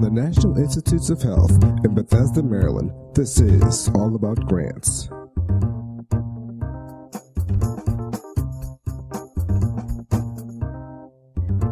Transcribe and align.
From 0.00 0.14
the 0.14 0.22
National 0.22 0.56
Institutes 0.56 1.10
of 1.10 1.20
Health 1.20 1.50
in 1.84 1.94
Bethesda, 1.94 2.42
Maryland, 2.42 2.90
this 3.14 3.38
is 3.38 3.90
All 3.90 4.14
About 4.14 4.46
Grants. 4.46 5.10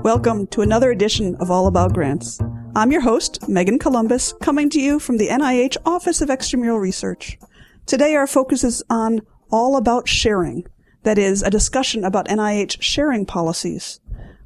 Welcome 0.04 0.46
to 0.48 0.60
another 0.60 0.90
edition 0.90 1.36
of 1.36 1.50
All 1.50 1.68
About 1.68 1.94
Grants. 1.94 2.38
I'm 2.76 2.92
your 2.92 3.00
host, 3.00 3.48
Megan 3.48 3.78
Columbus, 3.78 4.34
coming 4.42 4.68
to 4.70 4.80
you 4.80 4.98
from 4.98 5.16
the 5.16 5.28
NIH 5.28 5.78
Office 5.86 6.20
of 6.20 6.28
Extramural 6.28 6.78
Research. 6.78 7.38
Today 7.86 8.14
our 8.14 8.26
focus 8.26 8.62
is 8.62 8.82
on 8.90 9.22
All 9.50 9.74
About 9.78 10.06
Sharing. 10.06 10.66
That 11.04 11.16
is, 11.16 11.42
a 11.42 11.48
discussion 11.48 12.04
about 12.04 12.28
NIH 12.28 12.82
sharing 12.82 13.24
policies. 13.24 14.00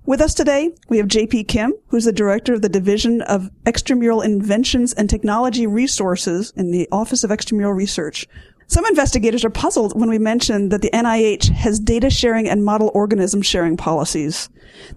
With 0.05 0.21
us 0.21 0.35
today, 0.35 0.75
we 0.89 0.99
have 0.99 1.07
JP 1.07 1.47
Kim, 1.47 1.75
who's 1.87 2.07
the 2.07 2.13
director 2.13 2.53
of 2.53 2.61
the 2.61 2.69
Division 2.69 3.23
of 3.23 3.51
Extramural 3.65 4.25
Inventions 4.25 4.93
and 4.93 5.09
Technology 5.09 5.65
Resources 5.65 6.53
in 6.57 6.73
the 6.73 6.89
Office 6.91 7.23
of 7.23 7.31
Extramural 7.31 7.73
Research. 7.73 8.27
Some 8.67 8.85
investigators 8.87 9.45
are 9.45 9.51
puzzled 9.51 9.99
when 9.99 10.09
we 10.09 10.19
mention 10.19 10.71
that 10.71 10.83
the 10.83 10.91
NIH 10.91 11.51
has 11.51 11.79
data 11.79 12.11
sharing 12.11 12.49
and 12.49 12.65
model 12.65 12.91
organism 12.95 13.43
sharing 13.43 13.77
policies. 13.77 14.49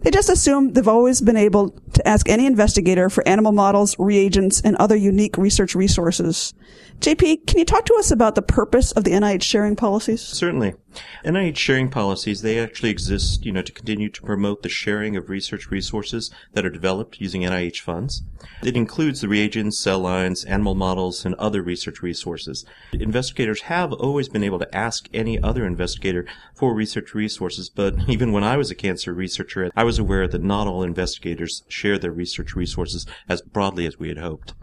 They 0.02 0.10
just 0.10 0.30
assume 0.30 0.74
they've 0.74 0.88
always 0.88 1.22
been 1.22 1.38
able 1.38 1.70
to 1.94 2.08
ask 2.08 2.28
any 2.28 2.48
investigator 2.48 3.12
for 3.12 3.28
animal 3.28 3.52
models, 3.52 3.96
reagents, 4.00 4.60
and 4.62 4.76
other 4.78 4.96
unique 4.96 5.38
research 5.38 5.76
resources. 5.76 6.56
JP, 7.00 7.46
can 7.46 7.60
you 7.60 7.66
talk 7.66 7.86
to 7.86 7.96
us 7.96 8.10
about 8.10 8.34
the 8.34 8.42
purpose 8.42 8.92
of 8.94 9.04
the 9.04 9.12
NIH 9.12 9.44
sharing 9.44 9.76
policies? 9.76 10.22
Certainly. 10.22 10.74
NIH 11.24 11.58
sharing 11.58 11.90
policies, 11.90 12.42
they 12.42 12.60
actually 12.60 12.90
exist, 12.90 13.46
you 13.46 13.52
know, 13.52 13.62
to 13.62 13.72
continue 13.72 14.10
to 14.10 14.22
promote 14.22 14.64
the 14.64 14.70
sharing 14.70 15.16
of 15.16 15.30
research 15.30 15.72
resources 15.72 16.32
that 16.54 16.66
are 16.66 16.70
developed 16.70 17.20
using 17.20 17.42
NIH 17.42 17.80
funds. 17.80 18.24
It 18.64 18.76
includes 18.76 19.22
the 19.22 19.28
reagents, 19.28 19.78
cell 19.78 20.00
lines, 20.00 20.44
animal 20.46 20.76
models, 20.76 21.26
and 21.26 21.36
other 21.36 21.62
research 21.62 22.02
resources. 22.02 22.66
Investigators 22.94 23.62
have 23.62 23.94
always 23.94 24.30
been 24.30 24.44
able 24.44 24.60
to 24.60 24.76
ask 24.76 25.08
any 25.14 25.42
other 25.42 25.66
investigator 25.66 26.26
for 26.54 26.74
research 26.74 27.14
resources, 27.14 27.70
but 27.70 27.96
even 28.10 28.32
when 28.32 28.44
I 28.44 28.58
was 28.58 28.72
a 28.72 28.76
cancer 28.76 29.14
researcher, 29.14 29.72
I 29.76 29.84
was 29.84 30.00
aware 30.00 30.28
that 30.28 30.44
not 30.44 30.68
all 30.68 30.84
investigators 30.84 31.64
share 31.68 31.98
their 31.98 32.12
research 32.12 32.56
resources 32.56 33.06
as 33.30 33.42
broadly 33.42 33.86
as 33.86 33.98
we 33.98 34.10
had 34.10 34.18
hoped. 34.18 34.54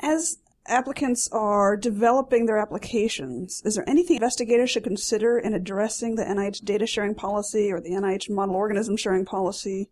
As 0.00 0.38
applicants 0.66 1.28
are 1.32 1.76
developing 1.76 2.46
their 2.46 2.58
applications, 2.58 3.62
is 3.64 3.74
there 3.74 3.88
anything 3.88 4.16
investigators 4.16 4.70
should 4.70 4.84
consider 4.84 5.38
in 5.38 5.54
addressing 5.54 6.14
the 6.14 6.24
NIH 6.24 6.64
data 6.64 6.86
sharing 6.86 7.14
policy 7.14 7.72
or 7.72 7.80
the 7.80 7.90
NIH 7.90 8.30
model 8.30 8.54
organism 8.54 8.96
sharing 8.96 9.24
policy 9.24 9.90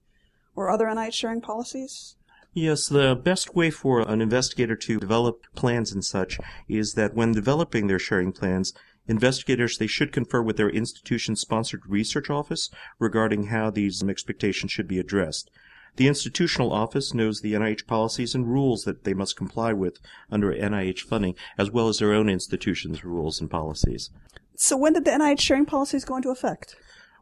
or 0.54 0.70
other 0.70 0.86
NIH 0.86 1.14
sharing 1.14 1.40
policies? 1.40 2.16
Yes, 2.54 2.88
the 2.88 3.14
best 3.14 3.54
way 3.54 3.70
for 3.70 4.00
an 4.00 4.20
investigator 4.20 4.74
to 4.74 4.98
develop 4.98 5.42
plans 5.54 5.92
and 5.92 6.04
such 6.04 6.38
is 6.68 6.94
that 6.94 7.14
when 7.14 7.32
developing 7.32 7.86
their 7.86 7.98
sharing 7.98 8.32
plans, 8.32 8.72
investigators 9.06 9.78
they 9.78 9.86
should 9.86 10.12
confer 10.12 10.42
with 10.42 10.56
their 10.56 10.70
institution 10.70 11.36
sponsored 11.36 11.82
research 11.86 12.30
office 12.30 12.70
regarding 12.98 13.44
how 13.44 13.70
these 13.70 14.02
expectations 14.02 14.72
should 14.72 14.88
be 14.88 14.98
addressed. 14.98 15.50
The 15.98 16.06
institutional 16.06 16.72
office 16.72 17.12
knows 17.12 17.40
the 17.40 17.54
NIH 17.54 17.88
policies 17.88 18.32
and 18.32 18.46
rules 18.46 18.84
that 18.84 19.02
they 19.02 19.14
must 19.14 19.36
comply 19.36 19.72
with 19.72 19.98
under 20.30 20.52
NIH 20.52 21.00
funding, 21.00 21.34
as 21.58 21.72
well 21.72 21.88
as 21.88 21.98
their 21.98 22.12
own 22.12 22.28
institution's 22.28 23.04
rules 23.04 23.40
and 23.40 23.50
policies. 23.50 24.10
So 24.54 24.76
when 24.76 24.92
did 24.92 25.04
the 25.04 25.10
NIH 25.10 25.40
sharing 25.40 25.66
policies 25.66 26.04
go 26.04 26.14
into 26.14 26.30
effect? 26.30 26.76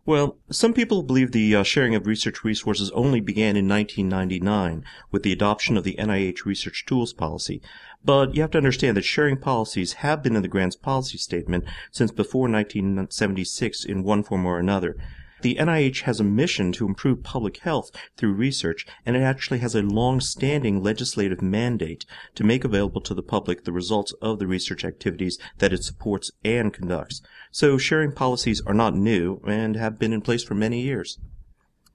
Well, 0.04 0.36
some 0.50 0.74
people 0.74 1.02
believe 1.02 1.32
the 1.32 1.56
uh, 1.56 1.62
sharing 1.62 1.94
of 1.94 2.06
research 2.06 2.44
resources 2.44 2.90
only 2.90 3.20
began 3.20 3.56
in 3.56 3.66
1999 3.66 4.84
with 5.10 5.22
the 5.22 5.32
adoption 5.32 5.78
of 5.78 5.84
the 5.84 5.96
NIH 5.98 6.44
Research 6.44 6.84
Tools 6.84 7.14
Policy. 7.14 7.62
But 8.04 8.34
you 8.34 8.42
have 8.42 8.50
to 8.50 8.58
understand 8.58 8.94
that 8.98 9.06
sharing 9.06 9.38
policies 9.38 9.94
have 10.04 10.22
been 10.22 10.36
in 10.36 10.42
the 10.42 10.48
grants 10.48 10.76
policy 10.76 11.16
statement 11.16 11.64
since 11.90 12.10
before 12.10 12.42
1976 12.42 13.86
in 13.86 14.02
one 14.02 14.22
form 14.22 14.44
or 14.44 14.58
another. 14.58 14.98
The 15.42 15.56
NIH 15.56 16.02
has 16.02 16.18
a 16.18 16.24
mission 16.24 16.72
to 16.72 16.86
improve 16.86 17.22
public 17.22 17.58
health 17.58 17.90
through 18.16 18.32
research, 18.32 18.86
and 19.04 19.16
it 19.16 19.20
actually 19.20 19.58
has 19.58 19.74
a 19.74 19.82
long-standing 19.82 20.82
legislative 20.82 21.42
mandate 21.42 22.06
to 22.34 22.44
make 22.44 22.64
available 22.64 23.00
to 23.02 23.14
the 23.14 23.22
public 23.22 23.64
the 23.64 23.72
results 23.72 24.12
of 24.22 24.38
the 24.38 24.46
research 24.46 24.84
activities 24.84 25.38
that 25.58 25.72
it 25.72 25.84
supports 25.84 26.30
and 26.44 26.72
conducts. 26.72 27.20
So 27.50 27.76
sharing 27.76 28.12
policies 28.12 28.62
are 28.66 28.74
not 28.74 28.94
new 28.94 29.40
and 29.46 29.76
have 29.76 29.98
been 29.98 30.12
in 30.12 30.22
place 30.22 30.42
for 30.42 30.54
many 30.54 30.80
years. 30.80 31.18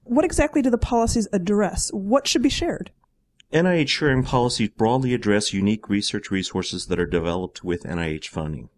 What 0.04 0.24
exactly 0.24 0.62
do 0.62 0.70
the 0.70 0.78
policies 0.78 1.28
address? 1.32 1.90
What 1.92 2.26
should 2.26 2.42
be 2.42 2.48
shared? 2.48 2.90
NIH 3.52 3.88
sharing 3.88 4.24
policies 4.24 4.70
broadly 4.70 5.12
address 5.14 5.52
unique 5.52 5.88
research 5.88 6.30
resources 6.30 6.86
that 6.86 6.98
are 6.98 7.06
developed 7.06 7.62
with 7.62 7.82
NIH 7.82 8.28
funding. 8.28 8.70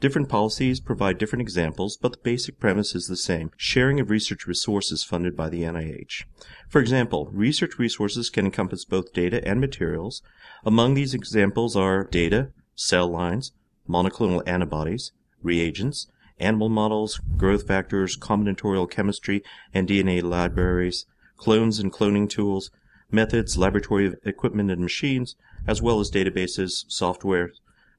Different 0.00 0.28
policies 0.28 0.80
provide 0.80 1.18
different 1.18 1.42
examples, 1.42 1.96
but 1.96 2.12
the 2.12 2.18
basic 2.18 2.60
premise 2.60 2.94
is 2.94 3.06
the 3.06 3.16
same 3.16 3.50
sharing 3.56 4.00
of 4.00 4.10
research 4.10 4.46
resources 4.46 5.02
funded 5.02 5.36
by 5.36 5.48
the 5.48 5.62
NIH. 5.62 6.24
For 6.68 6.80
example, 6.80 7.28
research 7.32 7.78
resources 7.78 8.30
can 8.30 8.46
encompass 8.46 8.84
both 8.84 9.12
data 9.12 9.46
and 9.46 9.60
materials. 9.60 10.22
Among 10.64 10.94
these 10.94 11.14
examples 11.14 11.76
are 11.76 12.04
data, 12.04 12.50
cell 12.74 13.08
lines, 13.08 13.52
monoclonal 13.88 14.42
antibodies, 14.46 15.12
reagents, 15.42 16.06
animal 16.38 16.68
models, 16.68 17.20
growth 17.36 17.66
factors, 17.66 18.16
combinatorial 18.16 18.90
chemistry, 18.90 19.42
and 19.72 19.88
DNA 19.88 20.22
libraries, 20.22 21.06
clones 21.36 21.78
and 21.78 21.92
cloning 21.92 22.28
tools, 22.28 22.70
methods, 23.10 23.58
laboratory 23.58 24.14
equipment 24.24 24.70
and 24.70 24.80
machines, 24.80 25.36
as 25.66 25.82
well 25.82 26.00
as 26.00 26.10
databases, 26.10 26.84
software, 26.88 27.52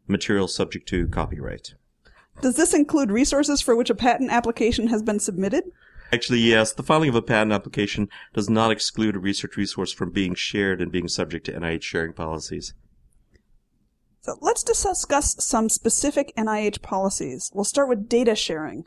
materials 0.07 0.55
subject 0.55 0.87
to 0.89 1.07
copyright. 1.07 1.75
Does 2.41 2.55
this 2.55 2.73
include 2.73 3.11
resources 3.11 3.61
for 3.61 3.75
which 3.75 3.89
a 3.89 3.95
patent 3.95 4.31
application 4.31 4.87
has 4.87 5.01
been 5.01 5.19
submitted? 5.19 5.65
Actually, 6.11 6.39
yes. 6.39 6.73
The 6.73 6.83
filing 6.83 7.09
of 7.09 7.15
a 7.15 7.21
patent 7.21 7.51
application 7.51 8.09
does 8.33 8.49
not 8.49 8.71
exclude 8.71 9.15
a 9.15 9.19
research 9.19 9.57
resource 9.57 9.91
from 9.91 10.11
being 10.11 10.35
shared 10.35 10.81
and 10.81 10.91
being 10.91 11.07
subject 11.07 11.45
to 11.47 11.53
NIH 11.53 11.83
sharing 11.83 12.13
policies. 12.13 12.73
So 14.21 14.37
let's 14.39 14.63
discuss 14.63 15.43
some 15.43 15.69
specific 15.69 16.33
NIH 16.37 16.81
policies. 16.81 17.51
We'll 17.53 17.65
start 17.65 17.89
with 17.89 18.07
data 18.07 18.35
sharing. 18.35 18.85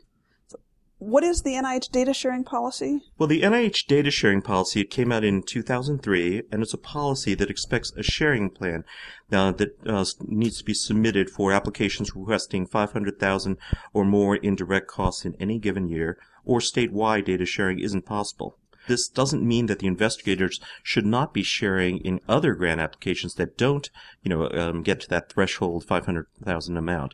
What 0.99 1.23
is 1.23 1.43
the 1.43 1.53
NIH 1.53 1.91
data 1.91 2.11
sharing 2.11 2.43
policy? 2.43 3.01
Well, 3.19 3.27
the 3.27 3.43
NIH 3.43 3.85
data 3.85 4.09
sharing 4.09 4.41
policy 4.41 4.81
it 4.81 4.89
came 4.89 5.11
out 5.11 5.23
in 5.23 5.43
2003, 5.43 6.41
and 6.51 6.63
it's 6.63 6.73
a 6.73 6.77
policy 6.77 7.35
that 7.35 7.51
expects 7.51 7.91
a 7.91 8.01
sharing 8.01 8.49
plan 8.49 8.83
uh, 9.31 9.51
that 9.51 9.77
uh, 9.85 10.05
needs 10.25 10.57
to 10.57 10.63
be 10.63 10.73
submitted 10.73 11.29
for 11.29 11.51
applications 11.51 12.15
requesting 12.15 12.65
500,000 12.65 13.57
or 13.93 14.05
more 14.05 14.37
in 14.37 14.55
direct 14.55 14.87
costs 14.87 15.23
in 15.23 15.35
any 15.39 15.59
given 15.59 15.87
year, 15.87 16.17
or 16.43 16.59
statewide 16.59 17.25
data 17.25 17.45
sharing 17.45 17.77
isn't 17.77 18.07
possible. 18.07 18.57
This 18.87 19.07
doesn't 19.07 19.47
mean 19.47 19.67
that 19.67 19.77
the 19.77 19.87
investigators 19.87 20.59
should 20.81 21.05
not 21.05 21.31
be 21.31 21.43
sharing 21.43 21.99
in 21.99 22.21
other 22.27 22.55
grant 22.55 22.81
applications 22.81 23.35
that 23.35 23.55
don't, 23.55 23.87
you 24.23 24.29
know, 24.29 24.49
um, 24.49 24.81
get 24.81 25.01
to 25.01 25.09
that 25.09 25.29
threshold 25.29 25.85
500,000 25.85 26.75
amount. 26.75 27.13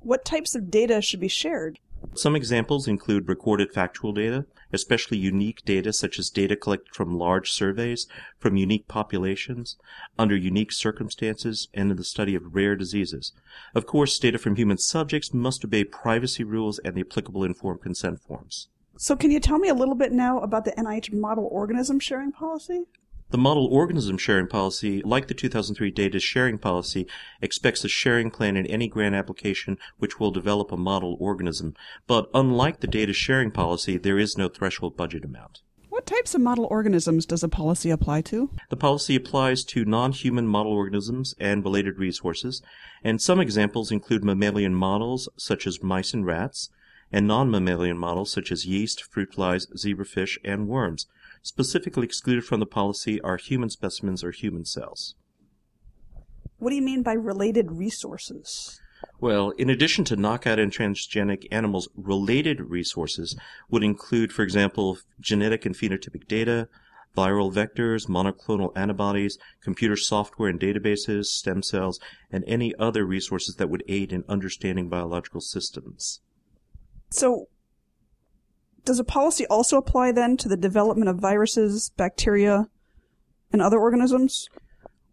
What 0.00 0.26
types 0.26 0.54
of 0.54 0.70
data 0.70 1.00
should 1.00 1.20
be 1.20 1.28
shared? 1.28 1.78
Some 2.14 2.36
examples 2.36 2.86
include 2.86 3.28
recorded 3.28 3.72
factual 3.72 4.12
data, 4.12 4.46
especially 4.72 5.18
unique 5.18 5.64
data 5.64 5.92
such 5.92 6.18
as 6.18 6.30
data 6.30 6.54
collected 6.56 6.94
from 6.94 7.18
large 7.18 7.50
surveys, 7.50 8.06
from 8.38 8.56
unique 8.56 8.86
populations, 8.88 9.76
under 10.18 10.36
unique 10.36 10.72
circumstances, 10.72 11.68
and 11.74 11.90
in 11.90 11.96
the 11.96 12.04
study 12.04 12.34
of 12.34 12.54
rare 12.54 12.76
diseases. 12.76 13.32
Of 13.74 13.86
course, 13.86 14.18
data 14.18 14.38
from 14.38 14.56
human 14.56 14.78
subjects 14.78 15.34
must 15.34 15.64
obey 15.64 15.84
privacy 15.84 16.44
rules 16.44 16.78
and 16.80 16.94
the 16.94 17.00
applicable 17.00 17.44
informed 17.44 17.82
consent 17.82 18.20
forms. 18.20 18.68
So 18.96 19.16
can 19.16 19.30
you 19.30 19.40
tell 19.40 19.58
me 19.58 19.68
a 19.68 19.74
little 19.74 19.96
bit 19.96 20.12
now 20.12 20.38
about 20.38 20.64
the 20.64 20.72
NIH 20.72 21.12
model 21.12 21.48
organism 21.50 21.98
sharing 21.98 22.30
policy? 22.30 22.84
The 23.30 23.38
model 23.38 23.66
organism 23.66 24.16
sharing 24.18 24.46
policy, 24.46 25.02
like 25.02 25.26
the 25.26 25.34
2003 25.34 25.90
data 25.90 26.20
sharing 26.20 26.58
policy, 26.58 27.06
expects 27.40 27.84
a 27.84 27.88
sharing 27.88 28.30
plan 28.30 28.56
in 28.56 28.66
any 28.66 28.86
grant 28.86 29.14
application 29.14 29.78
which 29.98 30.20
will 30.20 30.30
develop 30.30 30.70
a 30.70 30.76
model 30.76 31.16
organism. 31.18 31.74
But 32.06 32.30
unlike 32.32 32.80
the 32.80 32.86
data 32.86 33.12
sharing 33.12 33.50
policy, 33.50 33.98
there 33.98 34.18
is 34.18 34.38
no 34.38 34.48
threshold 34.48 34.96
budget 34.96 35.24
amount. 35.24 35.62
What 35.88 36.06
types 36.06 36.34
of 36.34 36.42
model 36.42 36.66
organisms 36.66 37.24
does 37.24 37.40
the 37.40 37.48
policy 37.48 37.88
apply 37.90 38.22
to? 38.22 38.50
The 38.68 38.76
policy 38.76 39.16
applies 39.16 39.64
to 39.64 39.84
non-human 39.84 40.46
model 40.46 40.72
organisms 40.72 41.34
and 41.38 41.64
related 41.64 41.98
resources, 41.98 42.62
and 43.02 43.22
some 43.22 43.40
examples 43.40 43.90
include 43.90 44.22
mammalian 44.22 44.74
models 44.74 45.28
such 45.36 45.66
as 45.66 45.82
mice 45.82 46.12
and 46.12 46.26
rats, 46.26 46.68
and 47.14 47.28
non-mammalian 47.28 47.96
models 47.96 48.32
such 48.32 48.50
as 48.50 48.66
yeast, 48.66 49.04
fruit 49.04 49.32
flies, 49.32 49.68
zebrafish, 49.76 50.36
and 50.44 50.66
worms. 50.66 51.06
Specifically 51.42 52.04
excluded 52.04 52.44
from 52.44 52.58
the 52.58 52.66
policy 52.66 53.20
are 53.20 53.36
human 53.36 53.70
specimens 53.70 54.24
or 54.24 54.32
human 54.32 54.64
cells. 54.64 55.14
What 56.58 56.70
do 56.70 56.76
you 56.76 56.82
mean 56.82 57.04
by 57.04 57.12
related 57.12 57.70
resources? 57.70 58.80
Well, 59.20 59.50
in 59.50 59.70
addition 59.70 60.04
to 60.06 60.16
knockout 60.16 60.58
and 60.58 60.72
transgenic 60.72 61.46
animals, 61.52 61.88
related 61.94 62.60
resources 62.62 63.38
would 63.70 63.84
include, 63.84 64.32
for 64.32 64.42
example, 64.42 64.98
genetic 65.20 65.64
and 65.64 65.76
phenotypic 65.76 66.26
data, 66.26 66.68
viral 67.16 67.54
vectors, 67.54 68.08
monoclonal 68.08 68.76
antibodies, 68.76 69.38
computer 69.62 69.94
software 69.94 70.48
and 70.48 70.58
databases, 70.58 71.26
stem 71.26 71.62
cells, 71.62 72.00
and 72.32 72.42
any 72.48 72.74
other 72.76 73.04
resources 73.04 73.54
that 73.54 73.70
would 73.70 73.84
aid 73.86 74.12
in 74.12 74.24
understanding 74.28 74.88
biological 74.88 75.40
systems. 75.40 76.20
So, 77.14 77.46
does 78.84 78.98
a 78.98 79.04
policy 79.04 79.46
also 79.46 79.78
apply 79.78 80.10
then 80.10 80.36
to 80.38 80.48
the 80.48 80.56
development 80.56 81.08
of 81.08 81.18
viruses, 81.18 81.90
bacteria, 81.96 82.68
and 83.52 83.62
other 83.62 83.78
organisms? 83.78 84.48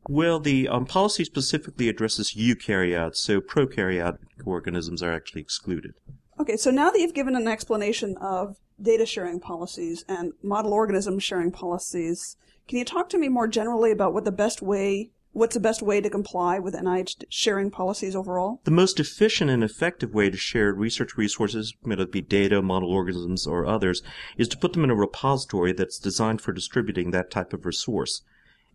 Well, 0.10 0.40
the 0.40 0.68
um, 0.68 0.88
policy 0.88 1.24
specifically 1.24 1.90
addresses 1.90 2.34
eukaryotes, 2.34 3.18
so 3.18 3.40
prokaryotic 3.40 4.18
organisms 4.46 5.04
are 5.04 5.14
actually 5.14 5.42
excluded. 5.42 5.94
Okay, 6.40 6.58
so 6.58 6.72
now 6.72 6.90
that 6.90 7.00
you've 7.00 7.14
given 7.14 7.36
an 7.36 7.48
explanation 7.48 8.18
of 8.20 8.58
data 8.82 9.06
sharing 9.06 9.40
policies 9.40 10.04
and 10.08 10.34
model 10.42 10.74
organism 10.74 11.20
sharing 11.20 11.52
policies, 11.52 12.36
can 12.68 12.80
you 12.80 12.86
talk 12.86 13.10
to 13.10 13.20
me 13.20 13.30
more 13.30 13.48
generally 13.48 13.92
about 13.92 14.12
what 14.12 14.26
the 14.26 14.32
best 14.32 14.60
way 14.60 15.12
what's 15.34 15.54
the 15.54 15.60
best 15.60 15.82
way 15.82 16.02
to 16.02 16.10
comply 16.10 16.60
with 16.60 16.76
NIH 16.76 17.24
sharing 17.30 17.72
policies 17.72 18.16
overall? 18.16 18.62
The 18.64 18.72
most 18.72 19.00
efficient 19.00 19.50
and 19.50 19.64
effective 19.64 20.14
way 20.14 20.30
to 20.30 20.38
share 20.38 20.74
research 20.74 21.18
resources, 21.18 21.74
whether 21.82 22.04
it 22.04 22.12
be 22.12 22.22
data, 22.22 22.62
model 22.62 22.92
organisms, 22.92 23.48
or 23.48 23.66
others, 23.66 24.02
is 24.38 24.48
to 24.50 24.58
put 24.58 24.74
them 24.74 24.84
in 24.84 24.90
a 24.90 24.96
repository 24.96 25.74
that's 25.74 26.00
designed 26.00 26.42
for 26.42 26.52
distributing 26.52 27.12
that 27.12 27.32
type 27.32 27.54
of 27.54 27.66
resource. 27.66 28.24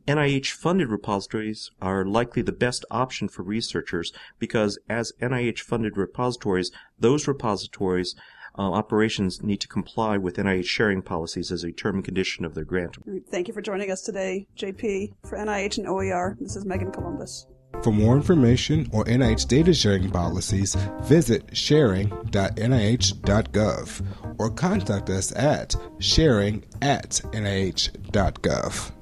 NIH 0.06 0.53
funded 0.53 0.88
repositories 0.88 1.73
are 1.82 2.05
likely 2.05 2.41
the 2.41 2.53
best 2.53 2.85
option 2.93 3.29
for 3.29 3.43
researchers 3.43 4.12
because 4.38 4.79
as 4.88 5.12
NIH 5.20 5.59
funded 5.59 5.97
repositories, 5.97 6.70
those 6.99 7.26
repositories 7.26 8.14
uh, 8.58 8.62
operations 8.62 9.43
need 9.43 9.61
to 9.61 9.69
comply 9.69 10.17
with 10.17 10.37
NIH 10.37 10.67
sharing 10.67 11.03
policies 11.03 11.53
as 11.53 11.64
a 11.64 11.73
term 11.73 11.97
and 11.97 12.05
condition 12.05 12.44
of 12.44 12.55
their 12.55 12.64
grant. 12.64 12.97
Thank 13.31 13.49
you 13.49 13.55
for 13.55 13.62
joining 13.62 13.91
us 13.91 14.03
today, 14.03 14.47
JP, 14.56 15.14
for 15.25 15.38
NIH 15.38 15.79
and 15.79 15.88
OER. 15.88 16.37
This 16.41 16.56
is 16.56 16.64
Megan 16.64 16.93
Columbus. 16.93 17.47
For 17.82 17.93
more 17.93 18.17
information 18.17 18.88
on 18.93 19.05
NIH 19.05 19.49
data 19.49 19.75
sharing 19.75 20.11
policies, 20.11 20.75
visit 21.03 21.56
sharing.nih.gov 21.56 24.06
or 24.38 24.50
contact 24.50 25.11
us 25.11 25.37
at 25.37 25.76
sharing 25.99 26.64
at 26.81 27.20
nih.gov. 27.32 28.93